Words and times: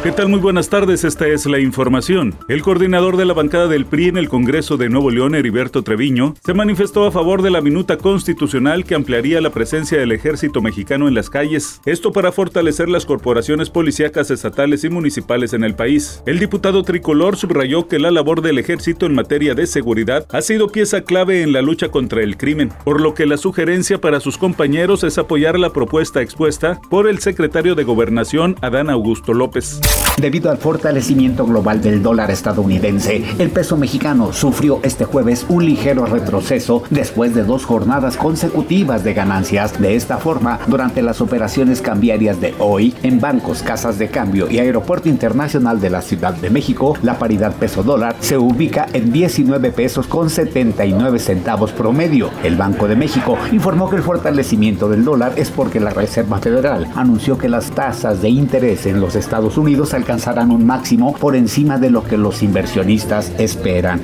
¿Qué 0.00 0.12
tal? 0.12 0.28
Muy 0.28 0.38
buenas 0.38 0.68
tardes, 0.68 1.02
esta 1.02 1.26
es 1.26 1.44
la 1.46 1.58
información. 1.58 2.36
El 2.46 2.62
coordinador 2.62 3.16
de 3.16 3.24
la 3.24 3.34
bancada 3.34 3.66
del 3.66 3.84
PRI 3.84 4.06
en 4.06 4.16
el 4.16 4.28
Congreso 4.28 4.76
de 4.76 4.88
Nuevo 4.88 5.10
León, 5.10 5.34
Heriberto 5.34 5.82
Treviño, 5.82 6.36
se 6.44 6.54
manifestó 6.54 7.04
a 7.04 7.10
favor 7.10 7.42
de 7.42 7.50
la 7.50 7.60
minuta 7.60 7.98
constitucional 7.98 8.84
que 8.84 8.94
ampliaría 8.94 9.40
la 9.40 9.50
presencia 9.50 9.98
del 9.98 10.12
ejército 10.12 10.62
mexicano 10.62 11.08
en 11.08 11.14
las 11.14 11.28
calles, 11.28 11.80
esto 11.84 12.12
para 12.12 12.30
fortalecer 12.30 12.88
las 12.88 13.06
corporaciones 13.06 13.70
policíacas 13.70 14.30
estatales 14.30 14.84
y 14.84 14.88
municipales 14.88 15.52
en 15.52 15.64
el 15.64 15.74
país. 15.74 16.22
El 16.26 16.38
diputado 16.38 16.84
tricolor 16.84 17.36
subrayó 17.36 17.88
que 17.88 17.98
la 17.98 18.12
labor 18.12 18.40
del 18.40 18.58
ejército 18.58 19.04
en 19.04 19.16
materia 19.16 19.56
de 19.56 19.66
seguridad 19.66 20.26
ha 20.30 20.42
sido 20.42 20.68
pieza 20.68 21.00
clave 21.02 21.42
en 21.42 21.52
la 21.52 21.60
lucha 21.60 21.88
contra 21.88 22.22
el 22.22 22.36
crimen, 22.36 22.70
por 22.84 23.00
lo 23.00 23.14
que 23.14 23.26
la 23.26 23.36
sugerencia 23.36 24.00
para 24.00 24.20
sus 24.20 24.38
compañeros 24.38 25.02
es 25.02 25.18
apoyar 25.18 25.58
la 25.58 25.72
propuesta 25.72 26.22
expuesta 26.22 26.80
por 26.88 27.08
el 27.08 27.18
secretario 27.18 27.74
de 27.74 27.82
Gobernación, 27.82 28.54
Adán 28.62 28.90
Augusto 28.90 29.34
López. 29.34 29.80
Debido 30.20 30.50
al 30.50 30.58
fortalecimiento 30.58 31.46
global 31.46 31.80
del 31.80 32.02
dólar 32.02 32.32
estadounidense, 32.32 33.22
el 33.38 33.50
peso 33.50 33.76
mexicano 33.76 34.32
sufrió 34.32 34.80
este 34.82 35.04
jueves 35.04 35.46
un 35.48 35.64
ligero 35.64 36.06
retroceso 36.06 36.82
después 36.90 37.36
de 37.36 37.44
dos 37.44 37.64
jornadas 37.64 38.16
consecutivas 38.16 39.04
de 39.04 39.14
ganancias. 39.14 39.80
De 39.80 39.94
esta 39.94 40.18
forma, 40.18 40.58
durante 40.66 41.02
las 41.02 41.20
operaciones 41.20 41.80
cambiarias 41.80 42.40
de 42.40 42.52
hoy, 42.58 42.94
en 43.04 43.20
bancos, 43.20 43.62
casas 43.62 43.96
de 43.96 44.08
cambio 44.08 44.50
y 44.50 44.58
aeropuerto 44.58 45.08
internacional 45.08 45.80
de 45.80 45.90
la 45.90 46.02
Ciudad 46.02 46.34
de 46.34 46.50
México, 46.50 46.96
la 47.02 47.16
paridad 47.16 47.54
peso-dólar 47.54 48.16
se 48.18 48.36
ubica 48.36 48.86
en 48.92 49.12
19 49.12 49.70
pesos 49.70 50.08
con 50.08 50.30
79 50.30 51.20
centavos 51.20 51.70
promedio. 51.70 52.30
El 52.42 52.56
Banco 52.56 52.88
de 52.88 52.96
México 52.96 53.38
informó 53.52 53.88
que 53.88 53.96
el 53.96 54.02
fortalecimiento 54.02 54.88
del 54.88 55.04
dólar 55.04 55.34
es 55.36 55.52
porque 55.52 55.78
la 55.78 55.90
Reserva 55.90 56.38
Federal 56.38 56.88
anunció 56.96 57.38
que 57.38 57.48
las 57.48 57.70
tasas 57.70 58.20
de 58.20 58.30
interés 58.30 58.84
en 58.86 59.00
los 59.00 59.14
Estados 59.14 59.56
Unidos 59.56 59.94
alcanzarán 60.08 60.50
un 60.50 60.64
máximo 60.64 61.12
por 61.12 61.36
encima 61.36 61.76
de 61.76 61.90
lo 61.90 62.02
que 62.02 62.16
los 62.16 62.42
inversionistas 62.42 63.30
esperan. 63.36 64.00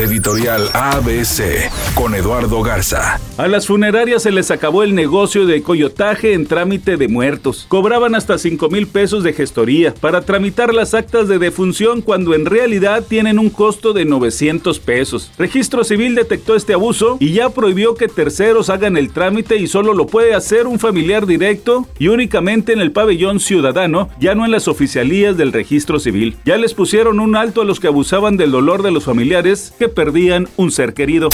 Editorial 0.00 0.70
ABC 0.72 1.70
con 1.94 2.14
Eduardo 2.14 2.62
Garza. 2.62 3.20
A 3.36 3.48
las 3.48 3.66
funerarias 3.66 4.22
se 4.22 4.30
les 4.30 4.50
acabó 4.50 4.82
el 4.82 4.94
negocio 4.94 5.44
de 5.44 5.62
coyotaje 5.62 6.32
en 6.32 6.46
trámite 6.46 6.96
de 6.96 7.06
muertos. 7.06 7.66
Cobraban 7.68 8.14
hasta 8.14 8.38
5 8.38 8.70
mil 8.70 8.86
pesos 8.86 9.24
de 9.24 9.34
gestoría 9.34 9.92
para 9.92 10.22
tramitar 10.22 10.72
las 10.72 10.94
actas 10.94 11.28
de 11.28 11.38
defunción 11.38 12.00
cuando 12.00 12.34
en 12.34 12.46
realidad 12.46 13.04
tienen 13.06 13.38
un 13.38 13.50
costo 13.50 13.92
de 13.92 14.06
900 14.06 14.78
pesos. 14.80 15.32
Registro 15.36 15.84
Civil 15.84 16.14
detectó 16.14 16.54
este 16.54 16.72
abuso 16.72 17.18
y 17.20 17.32
ya 17.34 17.50
prohibió 17.50 17.94
que 17.94 18.08
terceros 18.08 18.70
hagan 18.70 18.96
el 18.96 19.12
trámite 19.12 19.56
y 19.56 19.66
solo 19.66 19.92
lo 19.92 20.06
puede 20.06 20.34
hacer 20.34 20.66
un 20.66 20.78
familiar 20.78 21.26
directo 21.26 21.86
y 21.98 22.08
únicamente 22.08 22.72
en 22.72 22.80
el 22.80 22.92
pabellón 22.92 23.38
ciudadano, 23.38 24.08
ya 24.18 24.34
no 24.34 24.46
en 24.46 24.50
las 24.50 24.66
oficialías 24.66 25.36
del 25.36 25.52
registro 25.52 26.00
civil. 26.00 26.36
Ya 26.46 26.56
les 26.56 26.72
pusieron 26.72 27.20
un 27.20 27.36
alto 27.36 27.60
a 27.60 27.66
los 27.66 27.80
que 27.80 27.88
abusaban 27.88 28.38
del 28.38 28.50
dolor 28.50 28.82
de 28.82 28.92
los 28.92 29.04
familiares 29.04 29.74
que 29.78 29.89
perdían 29.90 30.48
un 30.56 30.70
ser 30.70 30.94
querido. 30.94 31.28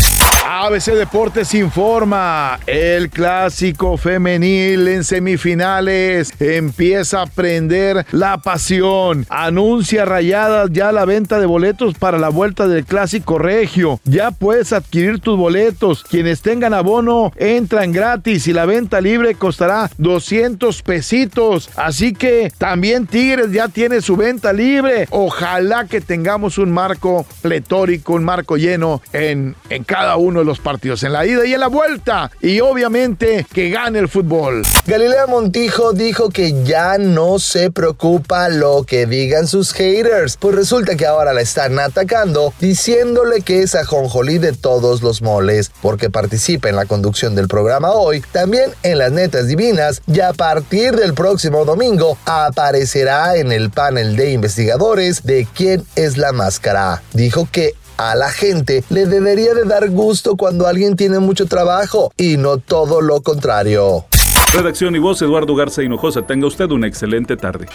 ABC 0.48 0.92
Deportes 0.92 1.54
informa, 1.54 2.60
el 2.66 3.10
clásico 3.10 3.96
femenil 3.96 4.86
en 4.88 5.04
semifinales 5.04 6.32
empieza 6.38 7.22
a 7.22 7.26
prender 7.26 8.06
la 8.12 8.38
pasión. 8.38 9.26
Anuncia 9.28 10.04
rayadas 10.04 10.70
ya 10.72 10.92
la 10.92 11.04
venta 11.04 11.40
de 11.40 11.46
boletos 11.46 11.94
para 11.94 12.18
la 12.18 12.28
vuelta 12.28 12.68
del 12.68 12.84
clásico 12.84 13.38
regio. 13.38 14.00
Ya 14.04 14.30
puedes 14.30 14.72
adquirir 14.72 15.18
tus 15.18 15.36
boletos. 15.36 16.04
Quienes 16.04 16.42
tengan 16.42 16.74
abono 16.74 17.32
entran 17.36 17.92
gratis 17.92 18.46
y 18.46 18.52
la 18.52 18.66
venta 18.66 19.00
libre 19.00 19.34
costará 19.34 19.90
200 19.98 20.82
pesitos. 20.82 21.70
Así 21.76 22.12
que 22.12 22.52
también 22.56 23.06
Tigres 23.06 23.52
ya 23.52 23.68
tiene 23.68 24.00
su 24.00 24.16
venta 24.16 24.52
libre. 24.52 25.08
Ojalá 25.10 25.86
que 25.86 26.00
tengamos 26.00 26.58
un 26.58 26.70
marco 26.72 27.26
pletórico, 27.42 28.14
un 28.14 28.24
marco 28.36 28.58
lleno 28.58 29.00
en, 29.14 29.56
en 29.70 29.84
cada 29.84 30.16
uno 30.16 30.40
de 30.40 30.44
los 30.44 30.58
partidos, 30.58 31.02
en 31.04 31.12
la 31.14 31.24
ida 31.24 31.46
y 31.46 31.54
en 31.54 31.60
la 31.60 31.68
vuelta. 31.68 32.30
Y 32.42 32.60
obviamente 32.60 33.46
que 33.50 33.70
gane 33.70 33.98
el 33.98 34.08
fútbol. 34.08 34.62
Galilea 34.86 35.26
Montijo 35.26 35.94
dijo 35.94 36.28
que 36.28 36.62
ya 36.64 36.98
no 36.98 37.38
se 37.38 37.70
preocupa 37.70 38.50
lo 38.50 38.84
que 38.84 39.06
digan 39.06 39.46
sus 39.46 39.72
haters, 39.72 40.36
pues 40.36 40.54
resulta 40.54 40.96
que 40.96 41.06
ahora 41.06 41.32
la 41.32 41.40
están 41.40 41.78
atacando 41.78 42.52
diciéndole 42.60 43.40
que 43.40 43.62
es 43.62 43.74
ajonjolí 43.74 44.36
de 44.36 44.52
todos 44.52 45.02
los 45.02 45.22
moles, 45.22 45.70
porque 45.80 46.10
participa 46.10 46.68
en 46.68 46.76
la 46.76 46.84
conducción 46.84 47.34
del 47.34 47.48
programa 47.48 47.92
hoy, 47.92 48.22
también 48.32 48.70
en 48.82 48.98
las 48.98 49.12
netas 49.12 49.46
divinas 49.46 50.02
y 50.06 50.20
a 50.20 50.34
partir 50.34 50.94
del 50.94 51.14
próximo 51.14 51.64
domingo 51.64 52.18
aparecerá 52.26 53.36
en 53.36 53.50
el 53.50 53.70
panel 53.70 54.14
de 54.14 54.32
investigadores 54.32 55.22
de 55.22 55.48
quién 55.54 55.86
es 55.96 56.18
la 56.18 56.32
máscara. 56.32 57.02
Dijo 57.14 57.48
que 57.50 57.74
a 57.96 58.14
la 58.14 58.30
gente 58.30 58.84
le 58.90 59.06
debería 59.06 59.54
de 59.54 59.64
dar 59.64 59.88
gusto 59.90 60.36
cuando 60.36 60.66
alguien 60.66 60.96
tiene 60.96 61.18
mucho 61.18 61.46
trabajo 61.46 62.12
y 62.16 62.36
no 62.36 62.58
todo 62.58 63.00
lo 63.00 63.22
contrario. 63.22 64.04
Redacción 64.52 64.94
y 64.96 64.98
voz 64.98 65.20
Eduardo 65.22 65.54
Garza 65.54 65.82
Hinojosa. 65.82 66.22
Tenga 66.22 66.46
usted 66.46 66.70
una 66.70 66.86
excelente 66.86 67.36
tarde. 67.36 67.66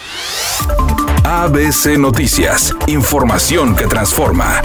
ABC 1.24 1.98
Noticias. 1.98 2.74
Información 2.86 3.76
que 3.76 3.86
transforma. 3.86 4.60